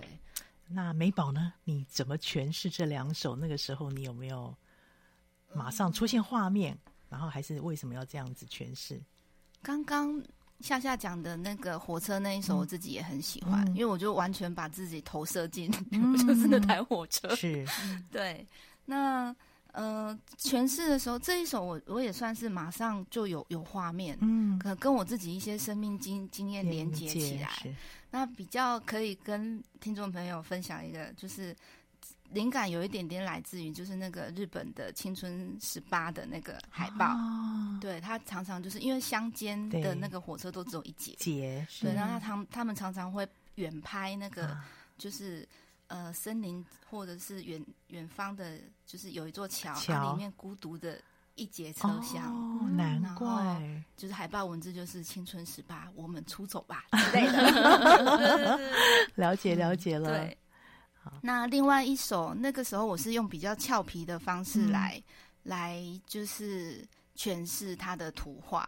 [0.66, 1.52] 那美宝呢？
[1.64, 3.36] 你怎么诠释这两首？
[3.36, 4.56] 那个时候你有没有？
[5.54, 6.76] 马上出现画面，
[7.08, 9.00] 然后还是为什么要这样子诠释？
[9.62, 10.22] 刚刚
[10.60, 17.34] 夏夏讲的那个火车那一首，我自己也很喜欢，嗯、因为我就完全把自己投射进，嗯、 就是那台火车。
[17.34, 17.66] 是，
[18.12, 18.46] 对。
[18.84, 19.34] 那
[19.72, 27.50] 呃，诠释的时候，这一首我我也算是马上就有有画面，嗯，可跟我自己一些生命经经验连接起来，
[28.10, 31.56] 那比较可以跟听众朋友分享一个，就是。
[32.30, 44.54] 灵感有一点点来自于，就是那个日本的青春十八的那个海报，哦、对，他常常就是因为乡间的那个火车都只有一节，节对，然后他他他们常常会远拍那个，
[44.98, 45.42] 就是、
[45.86, 51.00] 啊、呃森林或者是远远方的，就是有一座桥，桥它里面孤独的
[51.34, 52.24] 一节车厢。
[52.26, 58.60] 哦，难怪，就是海报文字就是“青春十八，我们出走吧 ”之类的。
[59.14, 60.10] 了解了解了。
[60.10, 60.36] 对。
[61.22, 65.04] 那另外一首，那个时候我是用比较俏皮的方式来、嗯、
[65.44, 66.86] 来，就是
[67.16, 68.66] 诠释他的图画。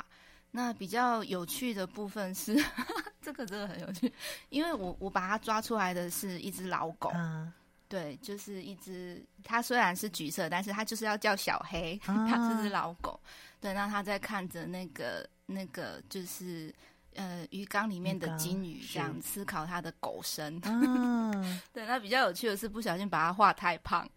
[0.53, 2.57] 那比较有趣的部分是，
[3.23, 4.13] 这个真的很有趣，
[4.49, 7.53] 因为我我把它抓出来的是一只老狗，嗯、
[7.89, 13.21] 对，就是一只，它虽然是橘色，但是它就是要叫小黑，嗯、 它是只老狗，
[13.61, 16.75] 对，那它在看着那个那个就是
[17.15, 24.09] 呃鱼缸里面的金鱼，这样思考它的狗生，嗯、 对，那比较有趣的是不小心把它画太胖，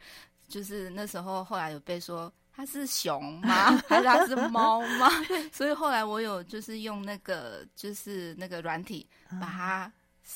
[0.47, 2.31] 就是那时候后来有被说。
[2.55, 3.75] 它是熊吗？
[3.89, 5.09] 还是它是猫吗？
[5.51, 9.07] 所以后来我有就是用那个就是那个软体
[9.41, 9.91] 把它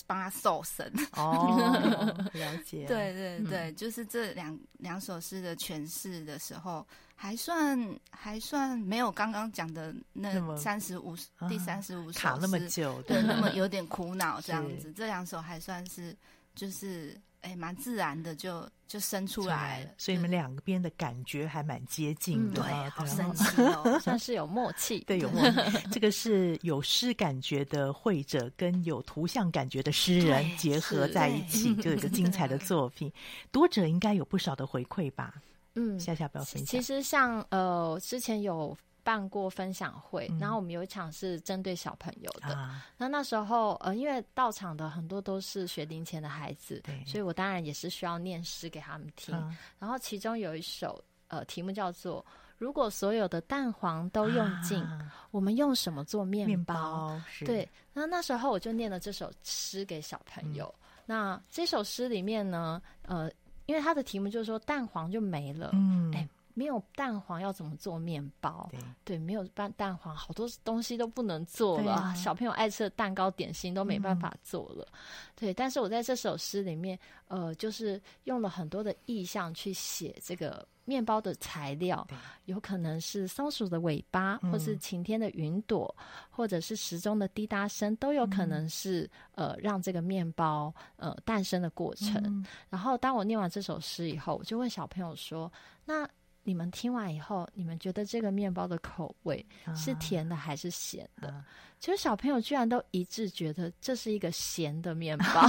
[0.07, 0.91] 帮它瘦身。
[1.11, 1.61] 哦，
[2.33, 2.87] 了解。
[2.87, 6.83] 对对对，就是这两两首诗的诠释的时候，
[7.17, 11.17] 还算还算没有刚刚讲的那三十五
[11.49, 14.93] 第三十五首卡那么久，对，那么 有点苦恼这样子。
[14.93, 16.15] 这两首还算是
[16.55, 17.19] 就是。
[17.41, 25.87] 哎，蛮自然的就，就就生出来了，所以你们两边的感觉还蛮接近的，嗯、对，好神奇 哦， 算是有默契，对，有默契。
[25.91, 33.13] 这个是有诗感觉的绘者跟有图像感觉的诗人结合在一起，就有一个精彩的作品。
[33.51, 35.35] 读者应该有不少的回馈吧？
[35.77, 36.65] 嗯，下下不要分享。
[36.65, 38.77] 其实像呃，之前有。
[39.07, 42.53] 办过分享会，然后我们有一场是针对小朋友的。
[42.55, 49.33] 嗯、那那时候，呃，因为到场的很多都是学龄前的孩子，对所以我当然也是需要念诗给他们听。
[49.33, 52.25] 嗯、然后其中有一首，呃，题目叫做
[52.59, 56.73] “如果所有的蛋黄都用尽，啊、我们用什么做面包？”
[57.15, 60.65] 面包对，那那时候我就念了这首诗给小朋友。
[60.75, 63.31] 嗯、那这首诗里面呢，呃，
[63.67, 66.27] 因为它的题目就是说蛋黄就没了，嗯，哎。
[66.57, 68.67] 没有蛋黄要怎么做面包？
[68.71, 71.93] 对，对，没有蛋蛋黄，好多东西都不能做了。
[71.93, 74.87] 啊、小朋友爱吃的蛋糕、点心都没办法做了。
[74.91, 74.97] 嗯、
[75.35, 76.97] 对，但是我在这首诗里面，
[77.27, 82.07] 呃，就是用了很多的意象去写这个面包的材料，
[82.45, 89.03] 有可能是松鼠的尾巴，或是晴天的云朵，嗯、或者是时钟的滴答声，都有可能是、
[89.35, 92.15] 嗯、呃让这个面包呃诞生的过程。
[92.25, 95.53] 嗯、然后当我念完这首诗以后，我就问小朋友说
[95.85, 96.03] ：“那？”
[96.47, 99.45] 你们听完以后，你们觉得这个面包的口味
[99.75, 101.27] 是甜的还是咸的？
[101.27, 101.43] 啊、
[101.77, 105.41] 其实小朋友居然都一致觉得这是一个咸的面包。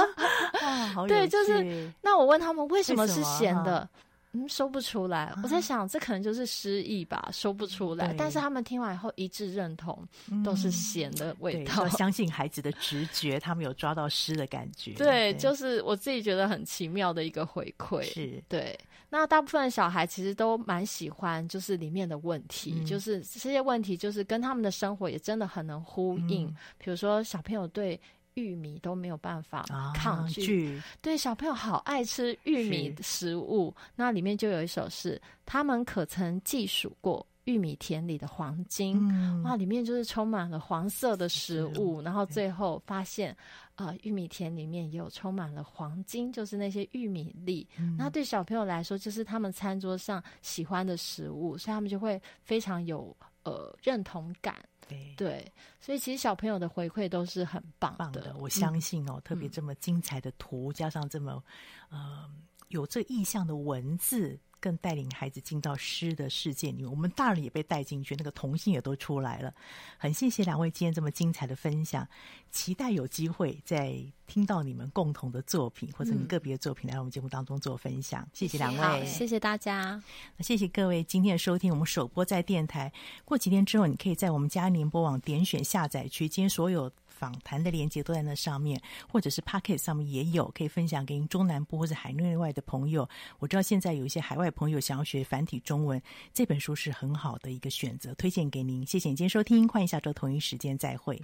[0.64, 3.86] 啊、好对，就是那我问他们为什么是咸的？
[4.32, 5.24] 嗯，说不出来。
[5.24, 8.14] 啊、我在想，这可能就是失意吧，说不出来。
[8.16, 10.02] 但是他们听完以后一致认同，
[10.42, 11.84] 都是咸的味道。
[11.84, 14.92] 嗯、 相信孩子的直觉，他们有抓到诗的感觉。
[14.92, 18.02] 对，对就是我自己觉得很奇妙的一个回馈。
[18.02, 18.74] 是对。
[19.08, 26.48] 那大部分的小孩其实都蛮喜欢，就是里面的问题，嗯、就是这些问题，就是跟他们的生活也真的很能呼应。
[26.48, 27.98] 嗯、比如说，小朋友对
[28.34, 33.72] 玉米都没有办法抗拒，啊、对小朋友好爱吃玉米食物。
[33.94, 38.98] 那里面就有一首是，他们可曾计数过玉米田里的黄金？
[39.10, 43.34] 嗯、哇，里面就是充满了黄色的食物，然后最后发现。
[43.76, 47.66] 啊、呃，玉米田里面也有充满了黄金，就是那些玉米粒。
[47.78, 54.56] 嗯、那对小朋友来说，就是他们餐桌上喜欢的食物，所以他们就会非常有呃认同感。
[54.88, 57.98] 对，对，所以其实小朋友的回馈都是很棒的。
[57.98, 61.42] 棒的，我相信哦，嗯、特别这么精彩的图，加上这么
[61.90, 62.30] 呃
[62.68, 64.38] 有这意象的文字。
[64.60, 69.52] 更带领孩子进到诗的世界里面，我们大人也被带进去，那个童心也都出来了。
[69.98, 72.06] 很谢谢两位今天这么精彩的分享，
[72.50, 73.96] 期待有机会再
[74.26, 78.22] 听到你们共同的作品或者你个别的作品来我们节目当中做分享。
[78.22, 80.02] 嗯、谢谢两位，谢谢大家。
[80.36, 82.92] 那谢谢各位今天的收听，我们首播在电台，
[83.24, 86.90] 过几天之后你可以在我们佳音联播网点选下载区，今天所有。
[87.18, 93.08] 访谈的链接都在那上面，或者是 Pocket 上面也有，可以分享给您中南部或者海内外的朋友。
[93.38, 96.00] 我知道现在有一些海外朋友想要学繁体中文，
[96.34, 98.84] 这本书是很好的一个选择，推荐给您。
[98.84, 101.20] 谢谢您今天收听，欢迎下周同一时间再会。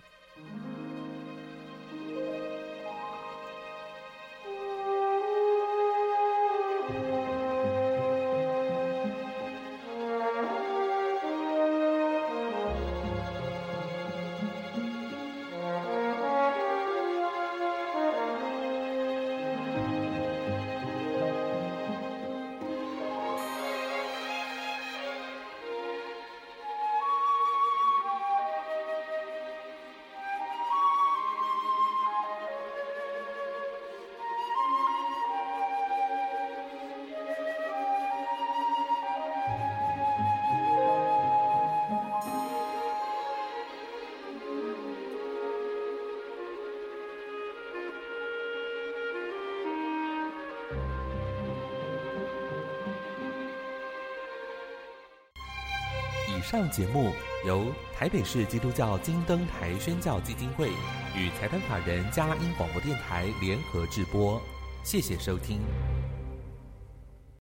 [56.70, 57.12] 节目
[57.46, 60.70] 由台北市基督教金灯台宣教基金会
[61.16, 64.40] 与裁判法人佳音广播电台联合制播，
[64.82, 65.60] 谢谢收听。